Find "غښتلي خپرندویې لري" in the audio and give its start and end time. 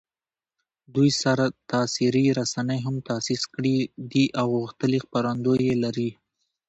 4.63-6.09